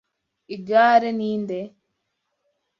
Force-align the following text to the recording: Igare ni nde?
Igare 0.55 1.09
ni 1.17 1.29
nde? 1.41 1.59